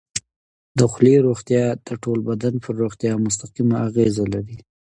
د 0.77 0.79
خولې 0.91 1.15
روغتیا 1.27 1.65
د 1.85 1.89
ټول 2.03 2.19
بدن 2.29 2.53
پر 2.63 2.73
روغتیا 2.81 3.13
مستقیمه 3.25 3.77
اغېزه 3.87 4.25
لري. 4.33 4.57